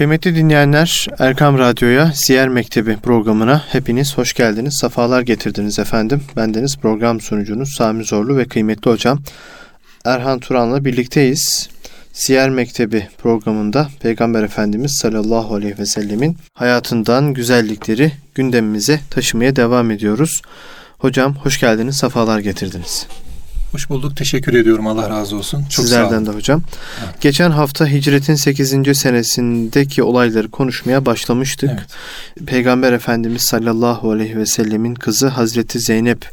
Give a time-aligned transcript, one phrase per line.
[0.00, 4.74] Kıymetli dinleyenler, Erkam Radyo'ya Siyer Mektebi programına hepiniz hoş geldiniz.
[4.80, 6.22] Safalar getirdiniz efendim.
[6.36, 9.18] Bendeniz program sunucunuz Sami Zorlu ve kıymetli hocam
[10.04, 11.68] Erhan Turan'la birlikteyiz.
[12.12, 20.42] Siyer Mektebi programında Peygamber Efendimiz sallallahu aleyhi ve sellemin hayatından güzellikleri gündemimize taşımaya devam ediyoruz.
[20.98, 23.06] Hocam hoş geldiniz, safalar getirdiniz.
[23.72, 24.16] Hoş bulduk.
[24.16, 24.86] Teşekkür ediyorum.
[24.86, 25.64] Allah razı olsun.
[25.70, 26.62] Çok Sizlerden de hocam.
[27.04, 27.20] Evet.
[27.20, 28.98] Geçen hafta hicretin 8.
[28.98, 31.70] senesindeki olayları konuşmaya başlamıştık.
[31.70, 32.48] Evet.
[32.48, 36.30] Peygamber Efendimiz sallallahu aleyhi ve sellemin kızı Hazreti Zeynep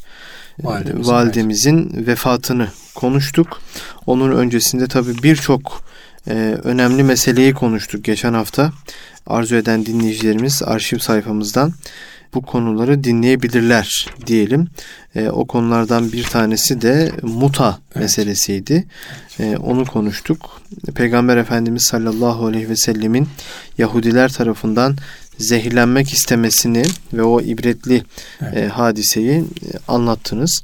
[0.64, 2.08] Validemizin, validemizin evet.
[2.08, 3.62] vefatını konuştuk.
[4.06, 5.84] Onun öncesinde tabi birçok
[6.28, 8.72] e, önemli meseleyi konuştuk geçen hafta.
[9.28, 11.74] Arzu eden dinleyicilerimiz arşiv sayfamızdan
[12.34, 14.68] bu konuları dinleyebilirler diyelim.
[15.16, 18.02] E, o konulardan bir tanesi de muta evet.
[18.02, 18.86] meselesiydi.
[19.40, 20.62] E, onu konuştuk.
[20.96, 23.28] Peygamber Efendimiz sallallahu aleyhi ve sellemin
[23.78, 24.96] Yahudiler tarafından
[25.38, 26.84] zehirlenmek istemesini
[27.14, 28.04] ve o ibretli
[28.42, 28.58] evet.
[28.58, 29.44] e, hadiseyi e,
[29.88, 30.62] anlattınız.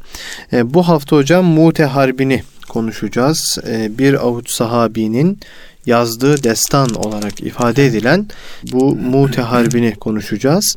[0.53, 3.57] E, bu hafta hocam Mute Harbi'ni konuşacağız.
[3.67, 5.39] E, bir avuç sahabinin
[5.85, 8.27] yazdığı destan olarak ifade edilen
[8.71, 10.75] bu Mute Harbi'ni konuşacağız.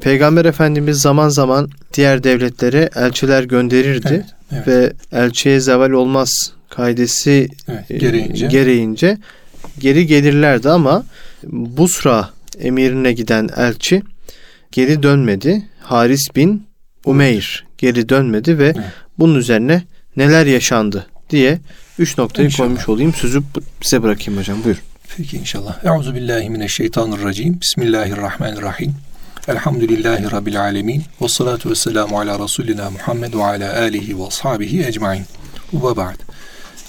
[0.00, 4.68] Peygamber Efendimiz zaman zaman diğer devletlere elçiler gönderirdi evet, evet.
[4.68, 8.46] ve elçiye zeval olmaz kaidesi evet, gereğince.
[8.46, 9.18] gereğince
[9.78, 11.04] geri gelirlerdi ama
[11.52, 14.02] Busra emirine giden elçi
[14.72, 15.68] geri dönmedi.
[15.80, 16.62] Haris bin
[17.04, 18.84] Umeyr geri dönmedi ve evet.
[19.18, 19.82] bunun üzerine
[20.16, 21.58] neler yaşandı diye
[21.98, 22.68] üç noktayı inşallah.
[22.68, 23.14] koymuş olayım.
[23.14, 23.42] Sözü
[23.82, 24.64] size bırakayım hocam.
[24.64, 24.82] Buyurun.
[25.16, 25.84] Peki inşallah.
[25.84, 27.60] Euzu billahi mineşşeytanirracim.
[27.60, 28.94] Bismillahirrahmanirrahim.
[29.48, 31.04] Elhamdülillahi Rabbil alemin.
[31.22, 35.24] Ve salatu ve selamu ala Resulina Muhammed ve ala alihi ve ashabihi ecmain.
[35.72, 36.16] Ve ba'd.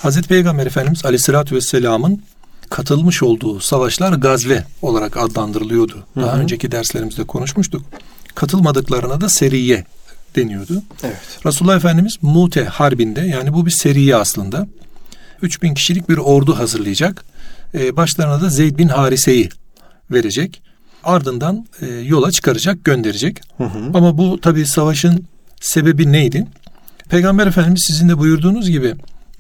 [0.02, 2.22] Hazreti Peygamber Efendimiz aleyhissalatü vesselamın
[2.70, 6.06] katılmış olduğu savaşlar gazve olarak adlandırılıyordu.
[6.16, 6.42] Daha hı hı.
[6.42, 7.82] önceki derslerimizde konuşmuştuk.
[8.36, 9.86] Katılmadıklarına da seriye
[10.36, 10.84] deniyordu.
[11.04, 11.18] Evet.
[11.46, 14.68] Resulullah Efendimiz Mute Harbi'nde yani bu bir seriye aslında.
[15.42, 17.26] 3000 kişilik bir ordu hazırlayacak.
[17.74, 19.50] Ee, başlarına da Zeyd bin Harise'yi
[20.12, 20.62] verecek.
[21.04, 23.42] Ardından e, yola çıkaracak, gönderecek.
[23.58, 23.92] Hı hı.
[23.94, 25.26] Ama bu tabi savaşın
[25.62, 26.48] sebebi neydi?
[27.10, 28.96] Peygamber Efendimiz sizin de buyurduğunuz gibi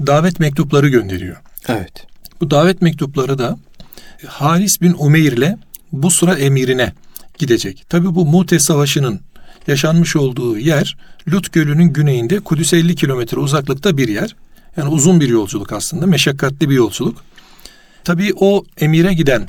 [0.07, 1.37] davet mektupları gönderiyor.
[1.67, 2.07] Evet.
[2.41, 3.57] Bu davet mektupları da
[4.27, 5.57] Haris bin Umeyr ile
[5.91, 6.93] Busra emirine
[7.37, 7.89] gidecek.
[7.89, 9.19] Tabi bu Mute Savaşı'nın
[9.67, 10.97] yaşanmış olduğu yer
[11.31, 14.35] Lut Gölü'nün güneyinde Kudüs 50 kilometre uzaklıkta bir yer.
[14.78, 17.24] Yani uzun bir yolculuk aslında, meşakkatli bir yolculuk.
[18.03, 19.47] Tabi o emire giden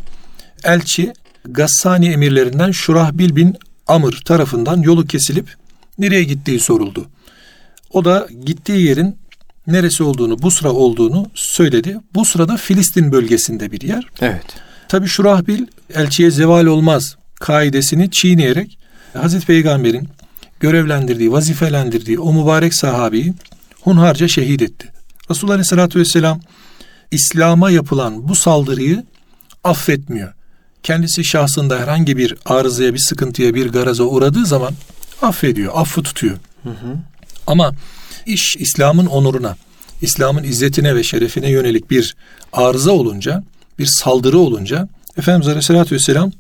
[0.65, 1.13] elçi
[1.45, 5.55] Gassani emirlerinden Şurahbil bin Amr tarafından yolu kesilip
[5.99, 7.07] nereye gittiği soruldu.
[7.93, 9.17] O da gittiği yerin
[9.67, 11.97] neresi olduğunu, Busra olduğunu söyledi.
[12.15, 14.07] Busra da Filistin bölgesinde bir yer.
[14.21, 14.45] Evet.
[14.89, 18.79] Tabi Şurahbil elçiye zeval olmaz kaidesini çiğneyerek
[19.13, 20.09] Hazreti Peygamber'in
[20.61, 23.35] görevlendirdiği, vazifelendirdiği o mübarek sahabeyi
[23.81, 24.89] hunharca şehit etti.
[25.31, 26.41] Resulullah Aleyhisselatü Vesselam
[27.11, 29.05] İslam'a yapılan bu saldırıyı
[29.65, 30.33] affetmiyor.
[30.83, 34.75] Kendisi şahsında herhangi bir arızaya, bir sıkıntıya, bir garaza uğradığı zaman
[35.23, 36.39] affediyor, affı tutuyor.
[36.63, 36.97] Hı hı.
[37.47, 37.73] Ama
[38.27, 39.57] iş İslam'ın onuruna,
[40.03, 42.17] İslam'ın izzetine ve şerefine yönelik bir
[42.53, 43.45] arıza olunca,
[43.79, 46.33] bir saldırı olunca Efendimiz Aleyhisselatü Vesselam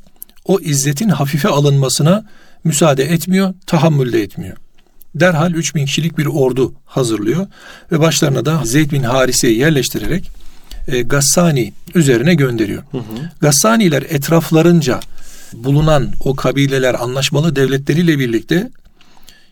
[0.44, 2.24] o izzetin hafife alınmasına
[2.64, 4.56] müsaade etmiyor, tahammül de etmiyor.
[5.14, 7.46] Derhal 3000 kişilik bir ordu hazırlıyor
[7.92, 10.30] ve başlarına da Zeyd bin Harise'yi yerleştirerek
[10.88, 12.82] e, Gassani üzerine gönderiyor.
[12.90, 13.02] Hı hı.
[13.40, 15.00] Gassaniler etraflarınca
[15.52, 18.70] bulunan o kabileler anlaşmalı devletleriyle birlikte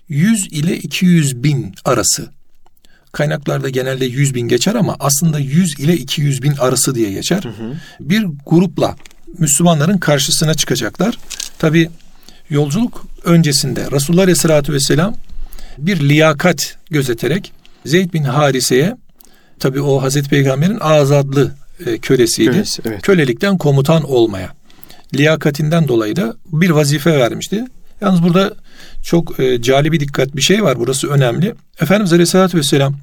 [0.09, 2.29] 100 ile 200 bin arası
[3.13, 7.43] kaynaklarda genelde 100 bin geçer ama aslında 100 ile 200 bin arası diye geçer.
[7.43, 7.75] Hı hı.
[8.01, 8.97] Bir grupla
[9.39, 11.19] Müslümanların karşısına çıkacaklar.
[11.59, 11.91] Tabi
[12.51, 15.15] yolculuk öncesinde Resulullah Aleyhisselatü Vesselam
[15.79, 17.53] bir liyakat gözeterek
[17.87, 18.97] Zeyd bin Harise'ye
[19.59, 21.55] tabi o Hazreti Peygamber'in azadlı
[21.87, 22.51] e, kölesiydi.
[22.51, 23.03] Kölesi, evet.
[23.03, 24.53] Kölelikten komutan olmaya.
[25.15, 27.65] Liyakatinden dolayı da bir vazife vermişti.
[28.01, 28.55] Yalnız burada
[29.03, 30.79] çok e, cali bir dikkat bir şey var.
[30.79, 31.55] Burası önemli.
[31.81, 32.95] Efendimiz Aleyhisselatü Vesselam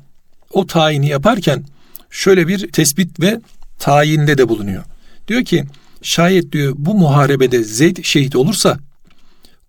[0.52, 1.64] o tayini yaparken
[2.10, 3.40] şöyle bir tespit ve
[3.80, 4.84] tayinde de bulunuyor.
[5.28, 5.64] Diyor ki
[6.02, 8.80] şayet diyor bu muharebede Zeyd şehit olursa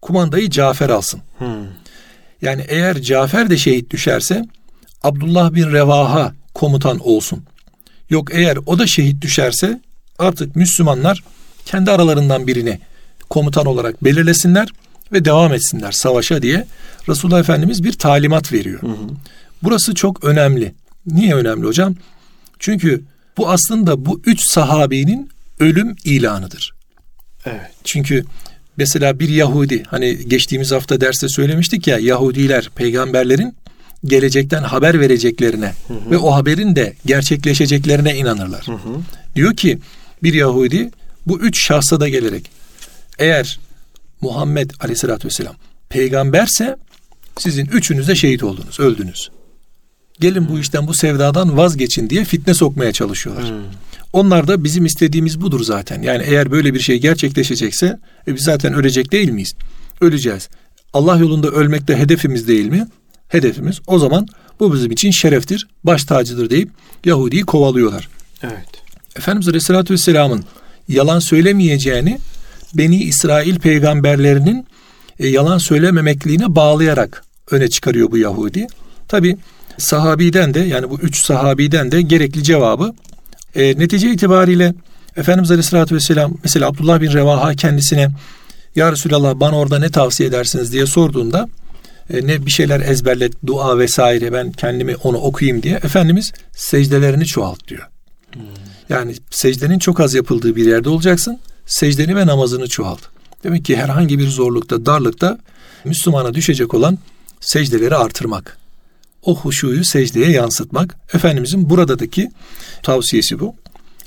[0.02, 1.20] kumandayı Cafer alsın.
[1.38, 1.66] Hmm.
[2.42, 4.44] Yani eğer Cafer de şehit düşerse
[5.02, 7.44] Abdullah bin Revaha komutan olsun.
[8.10, 9.80] Yok eğer o da şehit düşerse
[10.18, 11.24] artık Müslümanlar
[11.64, 12.78] kendi aralarından birini
[13.30, 14.68] komutan olarak belirlesinler
[15.12, 16.66] ve devam etsinler savaşa diye
[17.08, 18.82] Resulullah Efendimiz bir talimat veriyor.
[18.82, 19.08] Hı hı.
[19.62, 20.74] Burası çok önemli.
[21.06, 21.94] Niye önemli hocam?
[22.58, 23.04] Çünkü
[23.36, 25.30] bu aslında bu üç sahabinin
[25.60, 26.74] ölüm ilanıdır.
[27.46, 27.70] Evet.
[27.84, 28.24] Çünkü
[28.76, 33.56] mesela bir Yahudi hani geçtiğimiz hafta derste söylemiştik ya Yahudiler peygamberlerin
[34.05, 36.11] gelecekten haber vereceklerine hı hı.
[36.11, 38.67] ve o haberin de gerçekleşeceklerine inanırlar.
[38.67, 39.00] Hı hı.
[39.37, 39.78] Diyor ki
[40.23, 40.90] bir Yahudi
[41.26, 42.50] bu üç şahsa da gelerek
[43.19, 43.58] eğer
[44.20, 45.55] Muhammed aleyhissalatü vesselam
[45.88, 46.76] peygamberse
[47.38, 49.31] sizin üçünüz de şehit oldunuz, öldünüz.
[50.20, 53.49] Gelin bu işten bu sevdadan vazgeçin diye fitne sokmaya çalışıyorlar.
[53.49, 53.56] Hmm.
[54.16, 56.02] Onlar da bizim istediğimiz budur zaten.
[56.02, 57.98] Yani eğer böyle bir şey gerçekleşecekse
[58.28, 59.54] e biz zaten ölecek değil miyiz?
[60.00, 60.48] Öleceğiz.
[60.92, 62.88] Allah yolunda ölmek de hedefimiz değil mi?
[63.28, 63.80] Hedefimiz.
[63.86, 64.26] O zaman
[64.60, 66.70] bu bizim için şereftir, baş tacıdır deyip
[67.04, 68.08] Yahudi'yi kovalıyorlar.
[68.42, 68.68] Evet.
[69.16, 70.44] Efendimiz Aleyhisselatü Vesselam'ın
[70.88, 72.18] yalan söylemeyeceğini
[72.74, 74.66] Beni İsrail peygamberlerinin
[75.18, 78.66] e, yalan söylememekliğine bağlayarak öne çıkarıyor bu Yahudi.
[79.08, 79.36] Tabi
[79.78, 82.94] sahabiden de yani bu üç sahabiden de gerekli cevabı
[83.56, 84.74] e, netice itibariyle
[85.16, 88.08] Efendimiz Aleyhisselatü Vesselam mesela Abdullah bin Revaha kendisine
[88.76, 91.48] Ya Resulallah bana orada ne tavsiye edersiniz diye sorduğunda
[92.10, 97.68] e, ne bir şeyler ezberlet, dua vesaire ben kendimi onu okuyayım diye Efendimiz secdelerini çoğalt
[97.68, 97.88] diyor.
[98.34, 98.42] Hmm.
[98.88, 101.38] Yani secdenin çok az yapıldığı bir yerde olacaksın.
[101.66, 103.00] Secdeni ve namazını çoğalt.
[103.44, 105.38] Demek ki herhangi bir zorlukta, darlıkta
[105.84, 106.98] Müslümana düşecek olan
[107.40, 108.58] secdeleri artırmak.
[109.26, 110.96] O huşuyu secdeye yansıtmak.
[111.14, 112.31] Efendimizin buradaki
[112.82, 113.55] tavsiyesi bu.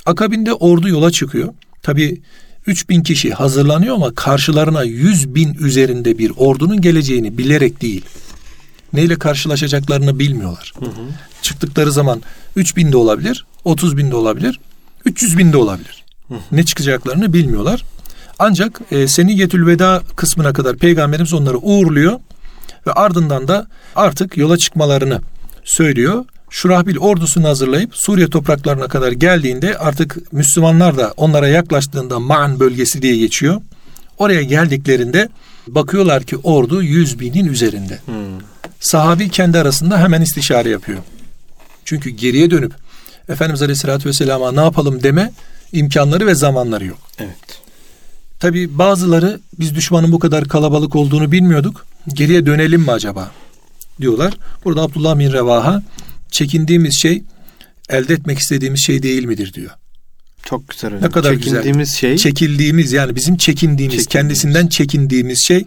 [0.06, 1.54] Akabinde ordu yola çıkıyor.
[1.84, 2.22] Tabi
[2.66, 8.06] 3000 kişi hazırlanıyor ama karşılarına 100 bin üzerinde bir ordunun geleceğini bilerek değil.
[8.94, 10.74] Neyle karşılaşacaklarını bilmiyorlar.
[10.80, 10.92] Hı hı.
[11.42, 12.22] Çıktıkları zaman
[12.56, 14.60] 3 bin de olabilir, 30 bin de olabilir,
[15.06, 16.04] 300 bin de olabilir.
[16.28, 16.40] Hı hı.
[16.52, 17.86] Ne çıkacaklarını bilmiyorlar.
[18.40, 22.20] Ancak e, Seniyetül Veda kısmına kadar Peygamberimiz onları uğurluyor
[22.88, 25.22] ve ardından da artık yola çıkmalarını
[25.64, 26.26] söylüyor.
[26.50, 33.18] Şurahbil ordusunu hazırlayıp Suriye topraklarına kadar geldiğinde artık Müslümanlar da onlara yaklaştığında Ma'an bölgesi diye
[33.18, 33.62] geçiyor.
[34.18, 35.30] Oraya geldiklerinde
[35.68, 38.00] bakıyorlar ki ordu yüz binin üzerinde.
[38.06, 38.16] Hmm.
[38.80, 41.00] Sahabi kendi arasında hemen istişare yapıyor.
[41.86, 42.74] Çünkü geriye dönüp
[43.30, 45.32] Efendimiz Aleyhisselatü Vesselam'a ne yapalım deme
[45.72, 47.00] imkanları ve zamanları yok.
[47.20, 47.62] Evet.
[48.40, 51.86] Tabi bazıları biz düşmanın bu kadar kalabalık olduğunu bilmiyorduk.
[52.08, 53.32] Geriye dönelim mi acaba?
[54.02, 54.34] Diyorlar.
[54.66, 55.84] Burada Abdullah bin Revaha
[56.32, 57.24] çekindiğimiz şey
[57.90, 59.72] elde etmek istediğimiz şey değil midir diyor.
[60.46, 61.10] Çok güzel hocam.
[61.10, 62.00] Ne kadar çekindiğimiz güzel.
[62.00, 62.18] şey.
[62.18, 65.66] Çekildiğimiz yani bizim çekindiğimiz, çekindiğimiz, kendisinden çekindiğimiz şey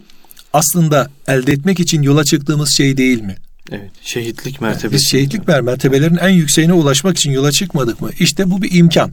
[0.53, 3.35] aslında elde etmek için yola çıktığımız şey değil mi?
[3.71, 4.93] Evet, şehitlik mertebesi.
[4.93, 8.09] Biz şehitlik mertebelerin en yükseğine ulaşmak için yola çıkmadık mı?
[8.19, 9.11] İşte bu bir imkan.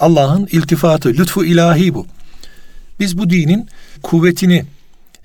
[0.00, 2.06] Allah'ın iltifatı, lütfu ilahi bu.
[3.00, 3.68] Biz bu dinin
[4.02, 4.64] kuvvetini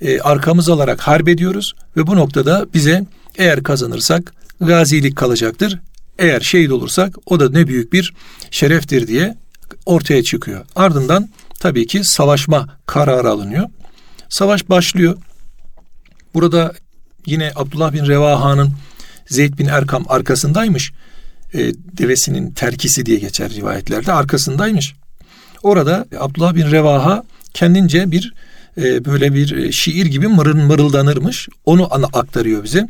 [0.02, 3.06] e, arkamız alarak harp ediyoruz ve bu noktada bize
[3.38, 5.80] eğer kazanırsak gazilik kalacaktır.
[6.20, 8.14] Eğer şehit olursak o da ne büyük bir
[8.52, 9.38] şereftir diye
[9.86, 10.66] ortaya çıkıyor.
[10.76, 11.30] Ardından
[11.60, 13.70] tabii ki savaşma kararı alınıyor.
[14.30, 15.18] Savaş başlıyor.
[16.34, 16.74] Burada
[17.26, 18.72] yine Abdullah bin Revaha'nın
[19.28, 20.92] Zeyd bin Erkam arkasındaymış.
[21.54, 24.94] E, devesinin terkisi diye geçer rivayetlerde arkasındaymış.
[25.64, 28.34] Orada Abdullah bin Revaha kendince bir
[28.78, 31.50] e, böyle bir e, şiir gibi mırın mırıldanırmış.
[31.66, 32.88] Onu aktarıyor bize.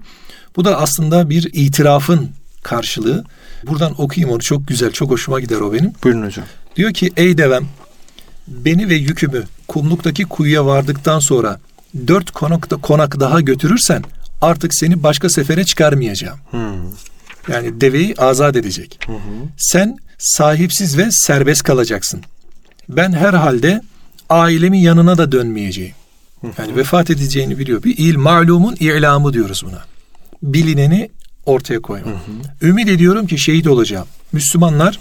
[0.56, 2.30] Bu da aslında bir itirafın
[2.64, 3.24] karşılığı.
[3.68, 5.94] Buradan okuyayım onu çok güzel, çok hoşuma gider o benim.
[6.04, 6.46] Buyurun hocam.
[6.76, 7.66] Diyor ki ey devem
[8.48, 11.60] beni ve yükümü kumluktaki kuyuya vardıktan sonra
[12.08, 14.04] dört konak, da, konak daha götürürsen
[14.42, 16.40] artık seni başka sefere çıkarmayacağım.
[16.52, 16.62] Hmm.
[17.48, 19.00] Yani deveyi azat edecek.
[19.08, 19.14] Hı
[19.58, 22.22] Sen sahipsiz ve serbest kalacaksın.
[22.90, 23.82] Ben herhalde
[24.32, 25.94] ailemin yanına da dönmeyeceğim.
[26.58, 27.84] Yani vefat edeceğini biliyor.
[27.84, 29.84] Bir il malumun ilamı diyoruz buna.
[30.44, 31.10] Bilineni
[31.46, 32.08] ortaya koyma.
[32.08, 32.68] Hı hı.
[32.68, 34.08] Ümit ediyorum ki şehit olacağım.
[34.32, 35.00] Müslümanlar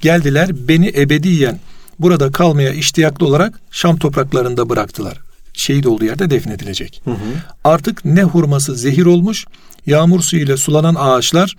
[0.00, 1.60] geldiler beni ebediyen
[1.98, 5.18] burada kalmaya iştiyaklı olarak Şam topraklarında bıraktılar.
[5.52, 7.02] Şehit olduğu yerde defnedilecek.
[7.04, 7.16] Hı hı.
[7.64, 9.44] Artık ne hurması zehir olmuş,
[9.86, 11.56] yağmur suyuyla sulanan ağaçlar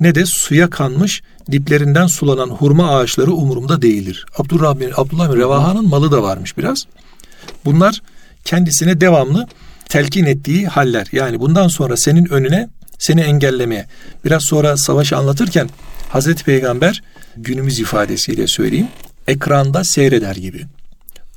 [0.00, 1.22] ne de suya kanmış
[1.52, 4.26] diplerinden sulanan hurma ağaçları umurumda değildir.
[4.38, 6.84] Abdullah bin, Abdullah bin Revaha'nın malı da varmış biraz.
[7.64, 8.02] Bunlar
[8.44, 9.46] kendisine devamlı
[9.88, 11.06] telkin ettiği haller.
[11.12, 12.68] Yani bundan sonra senin önüne
[12.98, 13.86] seni engellemeye.
[14.24, 15.68] Biraz sonra savaşı anlatırken
[16.08, 17.02] Hazreti Peygamber
[17.36, 18.88] günümüz ifadesiyle söyleyeyim
[19.28, 20.66] ekranda seyreder gibi.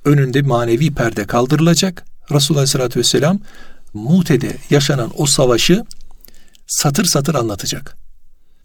[0.05, 2.05] Önünde manevi perde kaldırılacak.
[2.31, 3.39] Resulullah Aleyhisselatü Vesselam
[3.93, 5.83] Mute'de yaşanan o savaşı
[6.67, 8.04] satır satır anlatacak.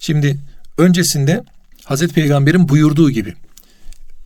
[0.00, 0.38] Şimdi
[0.78, 1.45] öncesinde
[1.85, 3.35] Hazreti Peygamber'in buyurduğu gibi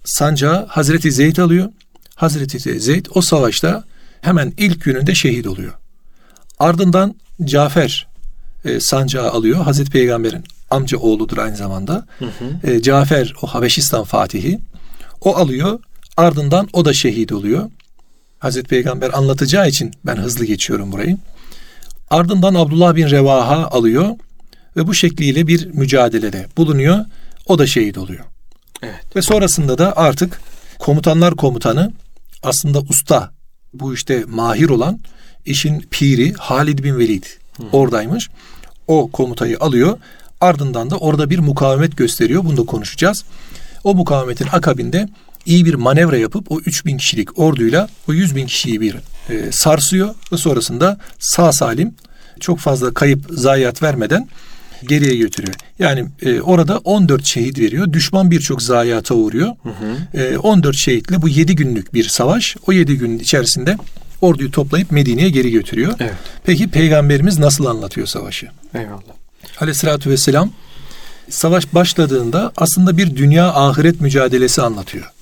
[0.04, 1.68] sancağı Hazreti Zeyd alıyor.
[2.14, 3.84] Hazreti Zeyd o savaşta
[4.20, 5.72] hemen ilk gününde şehit oluyor.
[6.58, 7.14] Ardından
[7.44, 8.06] Cafer
[8.64, 9.64] e, sancağı alıyor.
[9.64, 12.06] Hazreti Peygamber'in amca oğludur aynı zamanda.
[12.18, 12.70] Hı hı.
[12.70, 14.58] E, Cafer o Habeşistan Fatihi.
[15.20, 15.80] O alıyor.
[16.16, 17.70] Ardından o da şehit oluyor.
[18.38, 21.18] Hazreti Peygamber anlatacağı için ben hızlı geçiyorum burayı.
[22.10, 24.16] Ardından Abdullah bin Revaha alıyor
[24.76, 27.04] ve bu şekliyle bir mücadelede bulunuyor.
[27.46, 28.24] O da şehit oluyor.
[28.82, 29.16] Evet.
[29.16, 30.40] Ve sonrasında da artık
[30.78, 31.92] komutanlar komutanı
[32.42, 33.32] aslında usta
[33.72, 35.00] bu işte mahir olan
[35.44, 37.24] işin piri Halid bin Velid
[37.56, 37.62] Hı.
[37.72, 38.30] oradaymış.
[38.86, 39.98] O komutayı alıyor.
[40.40, 42.44] Ardından da orada bir mukavemet gösteriyor.
[42.44, 43.24] Bunu da konuşacağız.
[43.84, 45.08] O mukavemetin akabinde
[45.46, 48.96] iyi bir manevra yapıp o 3000 kişilik orduyla o 100 bin kişiyi bir
[49.30, 51.94] e, sarsıyor ve sonrasında sağ salim
[52.40, 54.28] çok fazla kayıp zayiat vermeden
[54.88, 55.54] geriye götürüyor.
[55.78, 57.92] Yani e, orada 14 şehit veriyor.
[57.92, 59.48] Düşman birçok zayiata uğruyor.
[59.62, 60.18] Hı hı.
[60.18, 62.56] E, 14 şehitle bu 7 günlük bir savaş.
[62.66, 63.76] O 7 gün içerisinde
[64.20, 65.94] orduyu toplayıp Medine'ye geri götürüyor.
[66.00, 66.14] Evet.
[66.44, 68.46] Peki peygamberimiz nasıl anlatıyor savaşı?
[68.74, 69.14] Eyvallah.
[69.60, 70.52] Aleyhissalatü vesselam
[71.28, 75.13] savaş başladığında aslında bir dünya ahiret mücadelesi anlatıyor.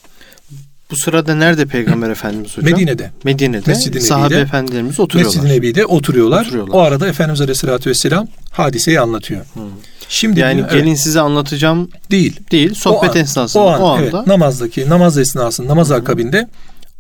[0.93, 2.73] Bu sırada nerede Peygamber Efendimiz hocam?
[2.73, 3.11] Medine'de.
[3.25, 3.63] Medine'de.
[3.67, 5.37] Mescid-i Sahabe efendilerimiz oturuyorlar.
[5.37, 6.47] Mescid-i Nebi'de oturuyorlar.
[6.47, 6.75] oturuyorlar.
[6.75, 9.45] O arada Efendimiz Aleyhisselatü Vesselam hadiseyi anlatıyor.
[9.53, 9.63] Hmm.
[10.09, 11.01] Şimdi yani gelin evet.
[11.01, 12.41] size anlatacağım değil.
[12.51, 12.75] Değil.
[12.75, 13.63] Sohbet o an, esnasında.
[13.63, 14.03] O, an, o anda.
[14.03, 15.97] Evet, namazdaki namaz esnasında namaz hmm.
[15.97, 16.49] akabinde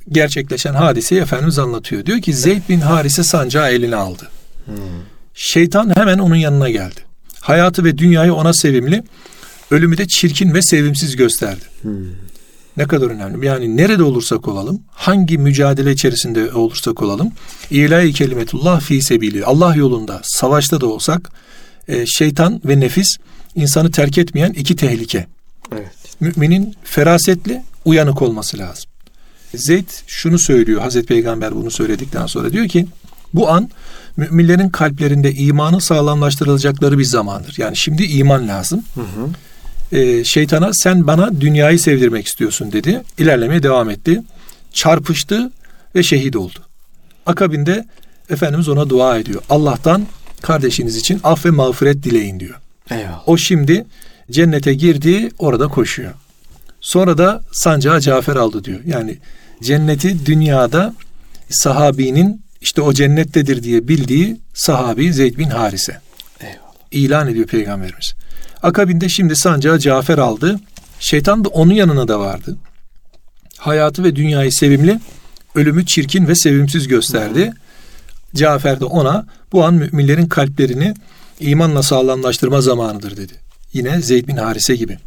[0.08, 2.06] gerçekleşen hadiseyi Efendimiz anlatıyor.
[2.06, 4.28] Diyor ki Zeyd bin Harise sancağı eline aldı.
[4.64, 4.74] Hmm.
[5.34, 7.00] Şeytan hemen onun yanına geldi.
[7.40, 9.02] Hayatı ve dünyayı ona sevimli,
[9.70, 11.64] ölümü de çirkin ve sevimsiz gösterdi.
[11.82, 11.92] Hmm.
[12.76, 13.46] Ne kadar önemli.
[13.46, 17.32] Yani nerede olursak olalım, hangi mücadele içerisinde olursak olalım,
[17.70, 21.32] ilahi kelimetullah fi sebili, Allah yolunda, savaşta da olsak,
[21.88, 23.16] e, şeytan ve nefis
[23.54, 25.26] insanı terk etmeyen iki tehlike.
[25.72, 25.92] Evet.
[26.20, 28.90] Müminin ferasetli, uyanık olması lazım.
[29.54, 32.86] Zeyd şunu söylüyor, Hazreti Peygamber bunu söyledikten sonra diyor ki,
[33.34, 33.70] bu an
[34.16, 37.54] müminlerin kalplerinde imanı sağlamlaştırılacakları bir zamandır.
[37.58, 38.82] Yani şimdi iman lazım.
[38.94, 39.28] Hı hı
[39.92, 43.02] e, şeytana sen bana dünyayı sevdirmek istiyorsun dedi.
[43.18, 44.22] İlerlemeye devam etti.
[44.72, 45.52] Çarpıştı
[45.94, 46.58] ve şehit oldu.
[47.26, 47.84] Akabinde
[48.30, 49.42] Efendimiz ona dua ediyor.
[49.50, 50.06] Allah'tan
[50.42, 52.60] kardeşiniz için af ve mağfiret dileyin diyor.
[52.90, 53.28] Eyvallah.
[53.28, 53.84] O şimdi
[54.30, 56.12] cennete girdi orada koşuyor.
[56.80, 58.80] Sonra da sancağı Cafer aldı diyor.
[58.86, 59.18] Yani
[59.62, 60.94] cenneti dünyada
[61.50, 66.00] sahabinin işte o cennettedir diye bildiği sahabi Zeyd bin Harise.
[66.40, 66.56] Eyvallah.
[66.90, 68.14] İlan ediyor Peygamberimiz.
[68.62, 70.60] Akabinde şimdi sancağı Cafer aldı.
[71.00, 72.56] Şeytan da onun yanına da vardı.
[73.58, 75.00] Hayatı ve dünyayı sevimli,
[75.54, 77.52] ölümü çirkin ve sevimsiz gösterdi.
[78.34, 80.94] Cafer de ona bu an müminlerin kalplerini
[81.40, 83.32] imanla sağlamlaştırma zamanıdır dedi.
[83.72, 84.98] Yine Zeyd bin Harise gibi.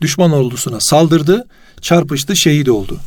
[0.00, 1.46] Düşman ordusuna saldırdı,
[1.80, 3.00] çarpıştı, şehit oldu.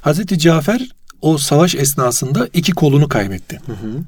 [0.00, 0.88] Hazreti Cafer
[1.20, 3.60] o savaş esnasında iki kolunu kaybetti.
[3.66, 4.02] Hı hı.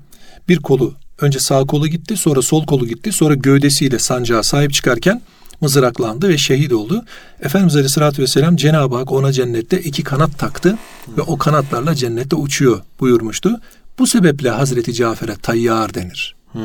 [0.49, 5.23] Bir kolu Önce sağ kolu gitti, sonra sol kolu gitti, sonra gövdesiyle sancağa sahip çıkarken
[5.61, 7.05] mızraklandı ve şehit oldu.
[7.43, 10.79] Efendimiz Aleyhisselatü Vesselam Cenab-ı Hak ona cennette iki kanat taktı
[11.19, 13.61] ve o kanatlarla cennette uçuyor buyurmuştu.
[13.99, 16.35] Bu sebeple Hazreti Cafer'e tayyar denir.
[16.53, 16.63] Hmm.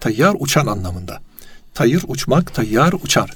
[0.00, 1.20] Tayyar uçan anlamında.
[1.74, 3.30] Tayır uçmak, tayyar uçar.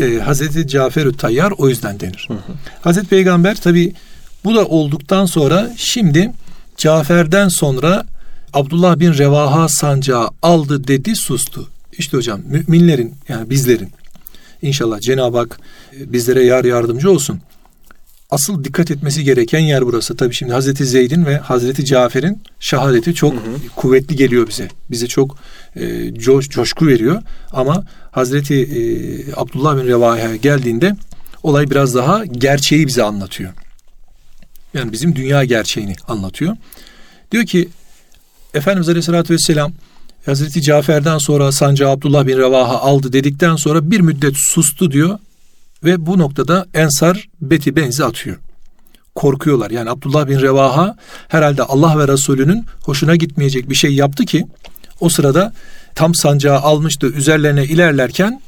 [0.00, 2.28] Ee, Hazreti Caferü tayyar o yüzden denir.
[2.28, 2.34] Hı
[2.82, 3.94] Hazreti Peygamber tabi
[4.44, 6.32] bu da olduktan sonra şimdi
[6.76, 8.06] Cafer'den sonra
[8.52, 11.68] Abdullah bin Revaha sancağı aldı dedi sustu.
[11.98, 13.90] İşte hocam müminlerin yani bizlerin
[14.62, 15.60] inşallah Cenab-ı Hak
[15.96, 17.40] e, bizlere yar yardımcı olsun.
[18.30, 20.16] Asıl dikkat etmesi gereken yer burası.
[20.16, 23.68] Tabi şimdi Hazreti Zeyd'in ve Hazreti Cafer'in şehadeti çok hı hı.
[23.76, 24.68] kuvvetli geliyor bize.
[24.90, 25.36] Bize çok
[25.76, 27.22] e, coş, coşku veriyor.
[27.52, 28.80] Ama Hazreti e,
[29.36, 30.96] Abdullah bin Revaha'ya geldiğinde
[31.42, 33.52] olay biraz daha gerçeği bize anlatıyor.
[34.74, 36.56] Yani bizim dünya gerçeğini anlatıyor.
[37.32, 37.68] Diyor ki
[38.54, 39.72] Efendimiz Aleyhisselatü Vesselam
[40.26, 45.18] Hazreti Cafer'den sonra sancağı Abdullah bin Revaha aldı dedikten sonra bir müddet sustu diyor
[45.84, 48.36] ve bu noktada Ensar beti benzi atıyor.
[49.14, 49.70] Korkuyorlar.
[49.70, 50.96] Yani Abdullah bin Revaha
[51.28, 54.46] herhalde Allah ve Resulünün hoşuna gitmeyecek bir şey yaptı ki
[55.00, 55.52] o sırada
[55.94, 58.40] tam sancağı almıştı üzerlerine ilerlerken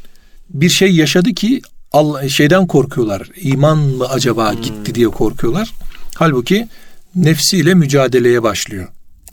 [0.51, 3.29] bir şey yaşadı ki Allah, şeyden korkuyorlar.
[3.37, 5.73] İman mı acaba gitti diye korkuyorlar.
[6.17, 6.69] Halbuki
[7.15, 8.89] nefsiyle mücadeleye başlıyor.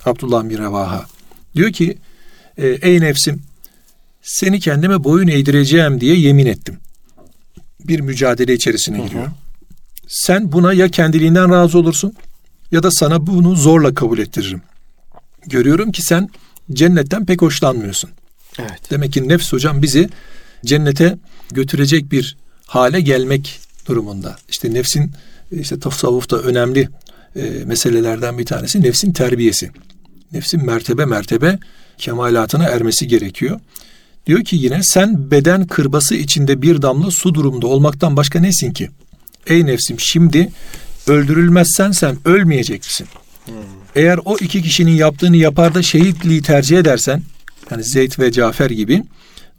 [0.07, 1.05] Abdullah bin Revaha.
[1.55, 1.97] Diyor ki
[2.57, 3.41] e, ey nefsim
[4.21, 6.77] seni kendime boyun eğdireceğim diye yemin ettim.
[7.79, 9.27] Bir mücadele içerisine giriyor.
[10.07, 12.13] Sen buna ya kendiliğinden razı olursun
[12.71, 14.61] ya da sana bunu zorla kabul ettiririm.
[15.45, 16.29] Görüyorum ki sen
[16.73, 18.09] cennetten pek hoşlanmıyorsun.
[18.59, 18.91] Evet.
[18.91, 20.09] Demek ki nefs hocam bizi
[20.65, 21.17] cennete
[21.51, 24.37] götürecek bir hale gelmek durumunda.
[24.49, 25.11] İşte nefsin
[25.51, 26.89] işte tasavvufta önemli
[27.35, 29.71] e, meselelerden bir tanesi nefsin terbiyesi
[30.33, 31.59] nefsin mertebe mertebe
[31.97, 33.59] kemalatına ermesi gerekiyor.
[34.27, 38.89] Diyor ki yine sen beden kırbası içinde bir damla su durumda olmaktan başka nesin ki?
[39.47, 40.51] Ey nefsim şimdi
[41.07, 43.07] öldürülmezsen sen ölmeyecek misin?
[43.45, 43.53] Hmm.
[43.95, 47.23] Eğer o iki kişinin yaptığını yapar da şehitliği tercih edersen
[47.71, 49.03] yani Zeyd ve Cafer gibi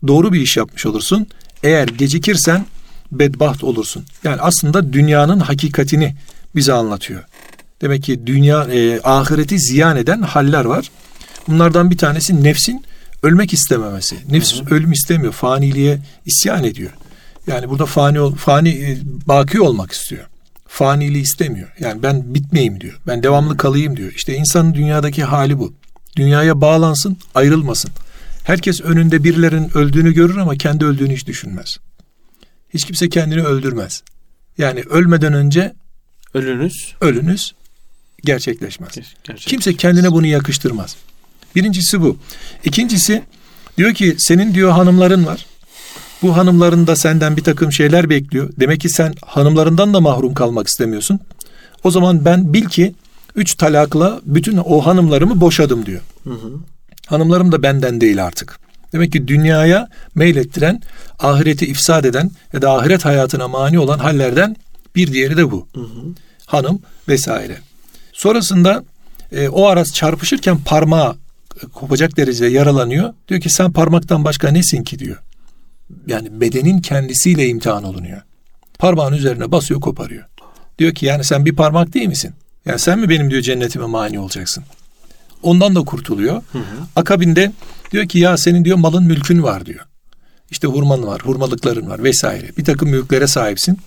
[0.07, 1.27] doğru bir iş yapmış olursun.
[1.63, 2.67] Eğer gecikirsen
[3.13, 4.05] bedbaht olursun.
[4.25, 6.17] Yani aslında dünyanın hakikatini
[6.57, 7.25] bize anlatıyor.
[7.81, 10.91] Demek ki dünya e, ahireti ziyan eden haller var.
[11.49, 12.85] Bunlardan bir tanesi nefsin
[13.23, 14.17] ölmek istememesi.
[14.31, 14.75] Nefs hı hı.
[14.75, 15.33] ölüm istemiyor.
[15.33, 16.91] Faniliğe isyan ediyor.
[17.47, 20.27] Yani burada fani ol, fani e, baki olmak istiyor.
[20.69, 21.69] Faniliği istemiyor.
[21.81, 23.01] Yani ben bitmeyeyim diyor.
[23.07, 24.13] Ben devamlı kalayım diyor.
[24.17, 25.73] İşte insanın dünyadaki hali bu.
[26.17, 27.91] Dünyaya bağlansın, ayrılmasın.
[28.45, 31.79] Herkes önünde birilerin öldüğünü görür ama kendi öldüğünü hiç düşünmez.
[32.75, 34.03] Hiç kimse kendini öldürmez.
[34.59, 35.75] Yani ölmeden önce
[36.35, 37.55] ölünüz ölünüz
[38.25, 38.95] gerçekleşmez.
[38.95, 39.45] gerçekleşmez.
[39.45, 40.97] Kimse kendine bunu yakıştırmaz.
[41.57, 42.17] Birincisi bu.
[42.65, 43.23] İkincisi
[43.79, 45.47] diyor ki senin diyor hanımların var.
[46.23, 48.51] Bu hanımların da senden bir takım şeyler bekliyor.
[48.61, 51.21] Demek ki sen hanımlarından da mahrum kalmak istemiyorsun.
[51.85, 52.95] O zaman ben bil ki
[53.35, 56.01] üç talakla bütün o hanımlarımı boşadım diyor.
[56.25, 56.53] Hı hı.
[57.07, 58.59] Hanımlarım da benden değil artık.
[58.93, 60.83] Demek ki dünyaya meylettiren,
[61.19, 64.57] ahireti ifsad eden ya da ahiret hayatına mani olan hallerden
[64.97, 65.69] bir diğeri de bu.
[65.75, 66.15] Hı hı.
[66.47, 67.59] Hanım vesaire.
[68.19, 68.85] Sonrasında
[69.33, 71.17] e, o araz çarpışırken parmağı
[71.73, 73.15] kopacak derecede yaralanıyor.
[73.29, 75.23] Diyor ki sen parmaktan başka nesin ki diyor.
[76.07, 78.23] Yani bedenin kendisiyle imtihan olunuyor.
[78.79, 80.25] Parmağın üzerine basıyor koparıyor.
[80.79, 82.35] Diyor ki yani sen bir parmak değil misin?
[82.67, 84.65] Yani sen mi benim diyor cennetime mani olacaksın?
[85.43, 86.43] Ondan da kurtuluyor.
[86.53, 86.63] Hı hı.
[86.97, 87.53] Akabinde
[87.91, 89.87] diyor ki ya senin diyor malın mülkün var diyor.
[90.51, 92.57] İşte hurman var, hurmalıkların var vesaire.
[92.57, 93.79] Bir takım mülklere sahipsin.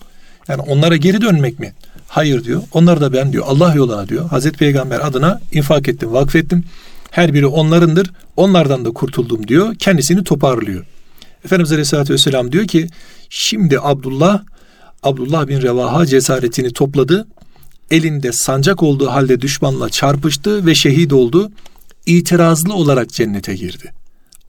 [0.48, 1.72] Yani onlara geri dönmek mi?
[2.08, 2.62] Hayır diyor.
[2.72, 4.28] Onları da ben diyor Allah yoluna diyor.
[4.28, 6.64] Hazreti Peygamber adına infak ettim, vakfettim.
[7.10, 8.10] Her biri onlarındır.
[8.36, 9.74] Onlardan da kurtuldum diyor.
[9.74, 10.84] Kendisini toparlıyor.
[11.44, 12.88] Efendimiz Aleyhisselatü Vesselam diyor ki
[13.30, 14.42] şimdi Abdullah
[15.02, 17.26] Abdullah bin Revaha cesaretini topladı.
[17.90, 21.52] Elinde sancak olduğu halde düşmanla çarpıştı ve şehit oldu.
[22.06, 23.92] İtirazlı olarak cennete girdi.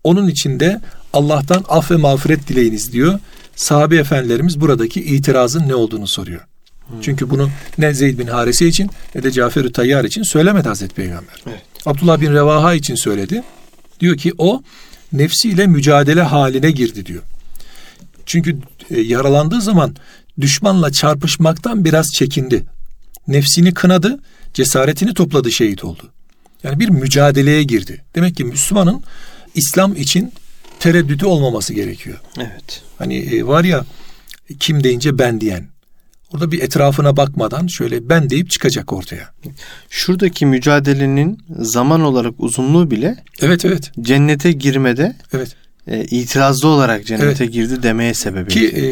[0.03, 0.81] Onun için de
[1.13, 3.19] Allah'tan af ve mağfiret dileyiniz diyor.
[3.55, 6.41] Sahabe efendilerimiz buradaki itirazın ne olduğunu soruyor.
[6.87, 7.01] Hmm.
[7.01, 11.43] Çünkü bunu ne Zeyd bin Harise için ne de Cafer-ü Tayyar için söylemedi Hazreti Peygamber.
[11.47, 11.61] Evet.
[11.85, 13.43] Abdullah bin Revaha için söyledi.
[13.99, 14.63] Diyor ki o
[15.13, 17.23] nefsiyle mücadele haline girdi diyor.
[18.25, 18.57] Çünkü
[18.89, 19.95] e, yaralandığı zaman
[20.41, 22.63] düşmanla çarpışmaktan biraz çekindi.
[23.27, 24.19] Nefsini kınadı,
[24.53, 26.11] cesaretini topladı, şehit oldu.
[26.63, 28.03] Yani bir mücadeleye girdi.
[28.15, 29.03] Demek ki Müslümanın
[29.55, 30.33] İslam için
[30.83, 32.17] tereddütü olmaması gerekiyor.
[32.37, 32.81] Evet.
[32.97, 33.85] Hani e, var ya
[34.59, 35.67] kim deyince ben diyen.
[36.33, 39.29] Orada bir etrafına bakmadan şöyle ben deyip çıkacak ortaya.
[39.89, 43.91] Şuradaki mücadelenin zaman olarak uzunluğu bile Evet evet.
[44.01, 45.55] Cennete girmede Evet.
[45.87, 47.53] E, itirazlı olarak cennete evet.
[47.53, 48.49] girdi demeye sebep.
[48.49, 48.83] Ki e,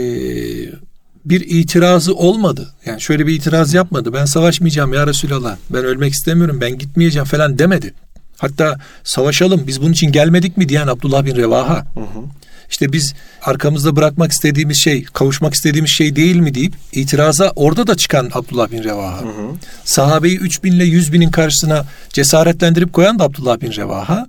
[1.25, 2.73] bir itirazı olmadı.
[2.86, 4.13] Yani şöyle bir itiraz yapmadı.
[4.13, 5.58] Ben savaşmayacağım ya Resulallah.
[5.69, 6.58] Ben ölmek istemiyorum.
[6.62, 7.93] Ben gitmeyeceğim falan demedi.
[8.41, 11.77] Hatta savaşalım biz bunun için gelmedik mi diyen Abdullah bin Revaha.
[11.93, 12.23] Hı hı.
[12.69, 17.95] İşte biz arkamızda bırakmak istediğimiz şey, kavuşmak istediğimiz şey değil mi deyip itiraza orada da
[17.95, 19.21] çıkan Abdullah bin Revaha.
[19.21, 19.51] Hı hı.
[19.84, 24.27] Sahabeyi 3 binle 100 binin karşısına cesaretlendirip koyan da Abdullah bin Revaha.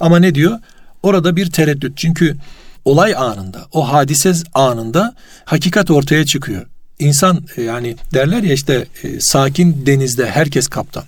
[0.00, 0.58] Ama ne diyor?
[1.02, 1.96] Orada bir tereddüt.
[1.96, 2.36] Çünkü
[2.84, 6.66] olay anında, o hadise anında hakikat ortaya çıkıyor.
[6.98, 11.04] İnsan e, yani derler ya işte e, sakin denizde herkes kaptan.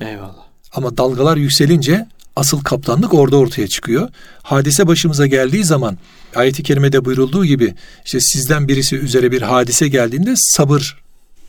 [0.00, 0.47] Eyvallah.
[0.72, 4.08] Ama dalgalar yükselince asıl kaptanlık orada ortaya çıkıyor.
[4.42, 5.98] Hadise başımıza geldiği zaman
[6.34, 11.02] ayeti kerimede buyurulduğu gibi işte sizden birisi üzere bir hadise geldiğinde sabır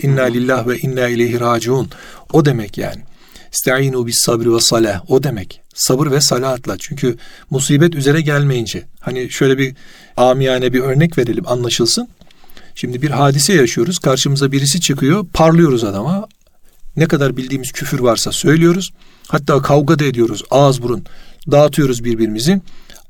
[0.03, 1.89] inna lillah ve inna ileyhi raciun
[2.33, 3.01] o demek yani.
[3.53, 5.61] İste'inu bis sabri ve salah o demek.
[5.73, 6.77] Sabır ve salatla.
[6.79, 7.17] Çünkü
[7.49, 9.75] musibet üzere gelmeyince hani şöyle bir
[10.17, 12.07] amiyane bir örnek verelim anlaşılsın.
[12.75, 13.99] Şimdi bir hadise yaşıyoruz.
[13.99, 15.25] Karşımıza birisi çıkıyor.
[15.33, 16.27] Parlıyoruz adama.
[16.99, 18.91] Ne kadar bildiğimiz küfür varsa söylüyoruz.
[19.27, 20.43] Hatta kavga da ediyoruz.
[20.51, 21.03] Ağız burun.
[21.51, 22.61] Dağıtıyoruz birbirimizi.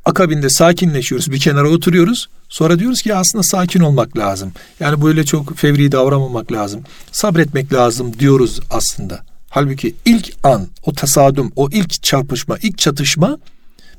[0.06, 1.32] Akabinde sakinleşiyoruz.
[1.32, 2.30] Bir kenara oturuyoruz.
[2.50, 4.52] Sonra diyoruz ki aslında sakin olmak lazım.
[4.80, 6.84] Yani böyle çok fevri davranmamak lazım.
[7.12, 9.22] Sabretmek lazım diyoruz aslında.
[9.50, 13.38] Halbuki ilk an, o tasadüm, o ilk çarpışma, ilk çatışma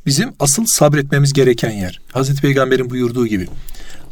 [0.07, 2.01] bizim asıl sabretmemiz gereken yer.
[2.13, 3.49] Hazreti Peygamber'in buyurduğu gibi.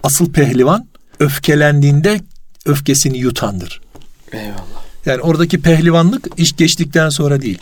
[0.03, 0.89] Asıl pehlivan
[1.21, 2.21] öfkelendiğinde
[2.67, 3.81] öfkesini yutandır.
[4.33, 4.78] Eyvallah.
[5.09, 7.59] Yani oradaki pehlivanlık iş geçtikten sonra değil.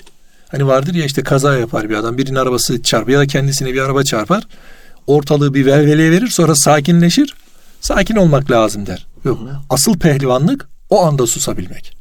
[0.49, 2.19] Hani vardır ya işte kaza yapar bir adam.
[2.19, 4.47] Birinin arabası çarpar ya da kendisine bir araba çarpar.
[5.07, 7.35] Ortalığı bir velveleye verir sonra sakinleşir.
[7.81, 9.07] Sakin olmak lazım der.
[9.25, 9.41] Yok.
[9.71, 11.97] Asıl pehlivanlık o anda susabilmek.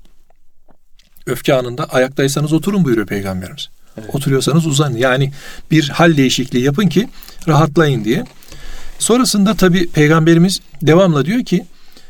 [1.25, 3.69] Öfke anında ayaktaysanız oturun buyuruyor Peygamberimiz.
[3.97, 4.09] Evet.
[4.13, 4.97] Oturuyorsanız uzanın.
[4.97, 5.31] Yani
[5.71, 7.09] bir hal değişikliği yapın ki
[7.47, 8.23] rahatlayın diye.
[8.99, 11.65] Sonrasında tabi Peygamberimiz devamla diyor ki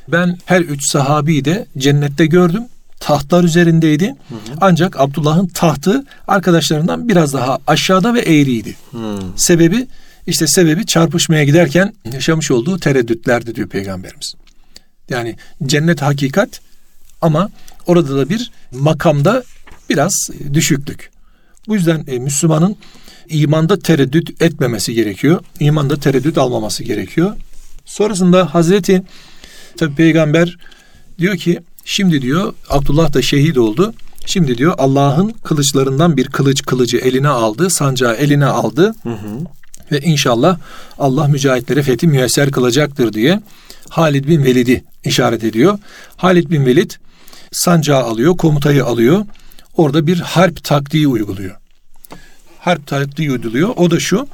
[0.07, 2.63] ben her üç sahabiyi de cennette gördüm.
[2.99, 4.05] Tahtlar üzerindeydi.
[4.05, 4.57] Hı hı.
[4.61, 8.75] Ancak Abdullah'ın tahtı arkadaşlarından biraz daha aşağıda ve eğriydi.
[8.91, 9.19] Hı.
[9.35, 9.87] Sebebi
[10.27, 14.33] işte sebebi çarpışmaya giderken yaşamış olduğu tereddütlerdi diyor peygamberimiz.
[15.09, 16.61] Yani cennet hakikat
[17.21, 17.49] ama
[17.87, 19.43] orada da bir makamda
[19.89, 21.09] biraz düşüklük.
[21.67, 22.75] Bu yüzden e, Müslümanın
[23.29, 25.43] imanda tereddüt etmemesi gerekiyor.
[25.59, 27.35] İmanda tereddüt almaması gerekiyor.
[27.85, 29.03] Sonrasında Hazreti
[29.77, 30.57] tabi peygamber
[31.19, 33.93] diyor ki şimdi diyor Abdullah da şehit oldu.
[34.25, 38.95] Şimdi diyor Allah'ın kılıçlarından bir kılıç kılıcı eline aldı, sancağı eline aldı.
[39.03, 39.39] Hı hı.
[39.91, 40.57] Ve inşallah
[40.99, 43.41] Allah mücahitlere fethi müyesser kılacaktır diye
[43.89, 45.79] Halid bin Velid'i işaret ediyor.
[46.17, 46.91] Halid bin Velid
[47.51, 49.25] sancağı alıyor, komutayı alıyor.
[49.77, 51.55] Orada bir harp taktiği uyguluyor.
[52.59, 53.69] Harp taktiği uyguluyor.
[53.75, 54.27] O da şu.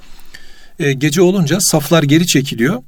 [0.79, 2.83] E, gece olunca saflar geri çekiliyor.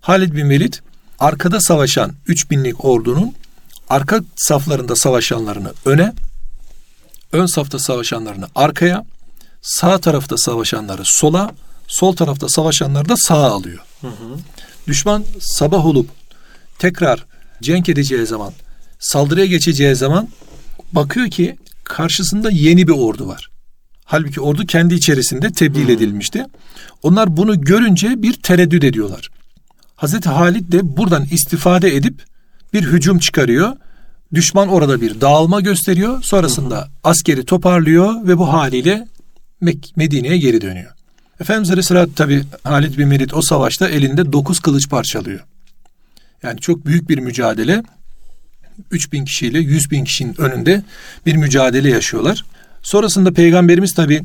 [0.00, 0.74] Halid bin Velid
[1.18, 3.34] arkada savaşan 3000'lik ordunun
[3.88, 6.12] arka saflarında savaşanlarını öne,
[7.32, 9.04] ön safta savaşanlarını arkaya,
[9.62, 11.54] sağ tarafta savaşanları sola,
[11.86, 13.78] sol tarafta savaşanları da sağa alıyor.
[14.00, 14.38] Hı hı.
[14.86, 16.08] Düşman sabah olup
[16.78, 17.26] tekrar
[17.62, 18.52] cenk edeceği zaman,
[18.98, 20.28] saldırıya geçeceği zaman
[20.92, 23.50] bakıyor ki karşısında yeni bir ordu var.
[24.04, 25.90] Halbuki ordu kendi içerisinde tebdil hmm.
[25.90, 26.44] edilmişti.
[27.02, 29.28] Onlar bunu görünce bir tereddüt ediyorlar.
[29.96, 32.24] Hazreti Halid de buradan istifade edip
[32.72, 33.72] bir hücum çıkarıyor.
[34.34, 36.22] Düşman orada bir dağılma gösteriyor.
[36.22, 36.92] Sonrasında hmm.
[37.04, 39.08] askeri toparlıyor ve bu haliyle
[39.96, 40.92] Medine'ye geri dönüyor.
[41.40, 45.40] Efendimiz Aleyhisselatü tabi Halid bin Velid o savaşta elinde dokuz kılıç parçalıyor.
[46.42, 47.82] Yani çok büyük bir mücadele.
[48.90, 50.82] 3000 kişiyle 100 bin kişinin önünde
[51.26, 52.44] bir mücadele yaşıyorlar.
[52.82, 54.22] Sonrasında peygamberimiz tabi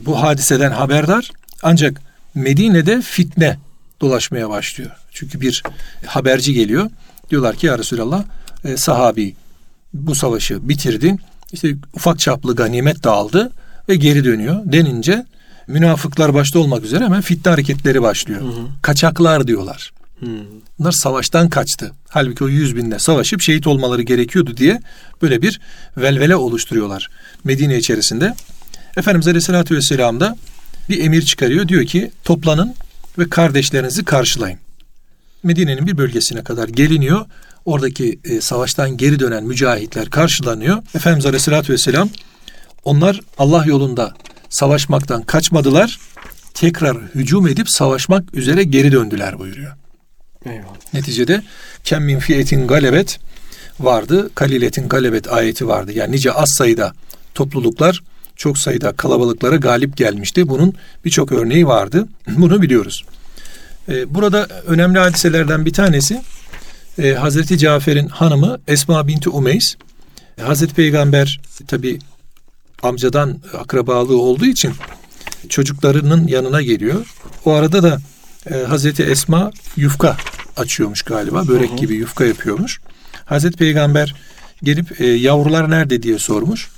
[0.00, 1.30] bu hadiseden haberdar
[1.62, 2.00] ancak
[2.34, 3.58] Medine'de fitne
[4.00, 4.90] dolaşmaya başlıyor.
[5.12, 5.62] Çünkü bir
[6.06, 6.90] haberci geliyor.
[7.30, 8.24] Diyorlar ki ya Resulallah
[8.64, 9.34] e, sahabi
[9.94, 11.16] bu savaşı bitirdi.
[11.52, 13.52] İşte ufak çaplı ganimet dağıldı
[13.88, 15.26] ve geri dönüyor denince
[15.66, 18.40] münafıklar başta olmak üzere hemen fitne hareketleri başlıyor.
[18.40, 18.66] Hı hı.
[18.82, 19.92] Kaçaklar diyorlar.
[20.20, 20.26] Hı.
[20.78, 21.92] Bunlar savaştan kaçtı.
[22.08, 24.80] Halbuki o yüz binde savaşıp şehit olmaları gerekiyordu diye
[25.22, 25.60] böyle bir
[25.96, 27.08] velvele oluşturuyorlar
[27.44, 28.34] Medine içerisinde.
[28.96, 30.36] Efendimiz Aleyhisselatü Vesselam da
[30.88, 31.68] bir emir çıkarıyor.
[31.68, 32.74] Diyor ki toplanın
[33.18, 34.58] ve kardeşlerinizi karşılayın.
[35.42, 37.26] Medine'nin bir bölgesine kadar geliniyor.
[37.64, 40.82] Oradaki e, savaştan geri dönen mücahitler karşılanıyor.
[40.94, 42.08] Efendimiz Aleyhisselatü Vesselam
[42.84, 44.14] onlar Allah yolunda
[44.48, 45.98] savaşmaktan kaçmadılar.
[46.54, 49.72] Tekrar hücum edip savaşmak üzere geri döndüler buyuruyor.
[50.46, 50.94] Eyvallah.
[50.94, 51.42] Neticede
[51.84, 53.18] kem min fiyetin galebet
[53.80, 54.30] vardı.
[54.34, 55.92] Kaliletin galebet ayeti vardı.
[55.92, 56.92] Yani nice az sayıda
[57.34, 58.02] topluluklar
[58.36, 60.48] çok sayıda kalabalıklara galip gelmişti.
[60.48, 60.74] Bunun
[61.04, 62.08] birçok örneği vardı.
[62.28, 63.04] Bunu biliyoruz.
[63.88, 66.22] Ee, burada önemli hadiselerden bir tanesi
[66.98, 69.76] e, Hazreti Cafer'in hanımı Esma binti Umeys.
[70.40, 71.98] Hazreti Peygamber tabi
[72.82, 74.72] amcadan akrabalığı olduğu için
[75.48, 77.14] çocuklarının yanına geliyor.
[77.44, 78.00] O arada da
[78.50, 80.16] e, Hazreti Esma yufka
[80.56, 81.48] açıyormuş galiba.
[81.48, 81.76] Börek hı hı.
[81.76, 82.80] gibi yufka yapıyormuş.
[83.24, 84.14] Hazreti Peygamber
[84.62, 86.68] gelip e, yavrular nerede diye sormuş.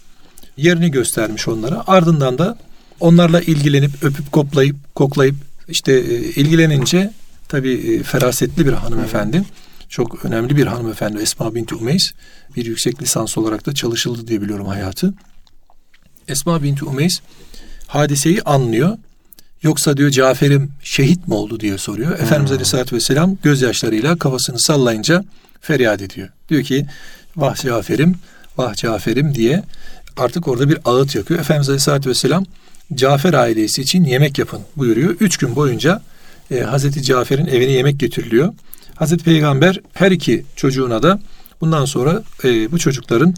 [0.57, 1.85] Yerini göstermiş onlara.
[1.87, 2.59] Ardından da
[3.01, 5.37] onlarla ilgilenip öpüp koplayıp koklayıp
[5.71, 7.13] işte e, ilgilenince
[7.49, 9.43] tabi e, ferasetli bir hanımefendi.
[9.89, 12.13] Çok önemli bir hanımefendi Esma binti Umeys.
[12.57, 15.15] Bir yüksek lisans olarak da çalışıldı diye biliyorum hayatı.
[16.29, 17.21] Esma binti Umeys
[17.87, 18.99] hadiseyi anlıyor.
[19.63, 22.19] Yoksa diyor Cafer'im şehit mi oldu diye soruyor.
[22.19, 22.25] Hmm.
[22.25, 25.25] Efendimiz Aleyhisselatü Vesselam gözyaşlarıyla kafasını sallayınca
[25.61, 26.29] feryat ediyor.
[26.49, 26.87] Diyor ki
[27.37, 28.15] vah Cafer'im,
[28.59, 29.63] vah Cafer'im diye
[30.17, 31.41] artık orada bir ağıt yakıyor.
[31.41, 32.45] Efendimiz Aleyhisselatü Vesselam
[32.95, 35.17] Cafer ailesi için yemek yapın buyuruyor.
[35.21, 36.03] Üç gün boyunca
[36.51, 38.53] e, Hazreti Cafer'in evine yemek getiriliyor.
[38.95, 41.21] Hazreti Peygamber her iki çocuğuna da
[41.61, 43.35] bundan sonra e, bu çocukların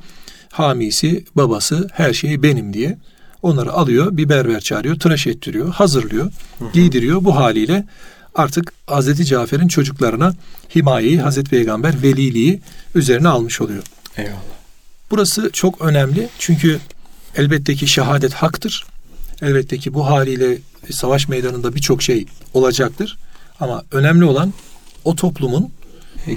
[0.53, 2.99] hamisi, babası, her şeyi benim diye
[3.43, 6.73] onları alıyor, bir berber çağırıyor, tıraş ettiriyor, hazırlıyor, hı hı.
[6.73, 7.25] giydiriyor.
[7.25, 7.85] Bu haliyle
[8.35, 10.35] artık Hazreti Cafer'in çocuklarına
[10.75, 12.61] himayeyi Hazreti Peygamber veliliği
[12.95, 13.83] üzerine almış oluyor.
[14.17, 14.37] Eyvallah.
[15.11, 16.79] Burası çok önemli çünkü
[17.37, 18.85] elbette ki şehadet haktır.
[19.43, 20.59] Elbette ki bu haliyle
[20.91, 23.19] savaş meydanında birçok şey olacaktır.
[23.61, 24.53] Ama önemli olan
[25.05, 25.71] o toplumun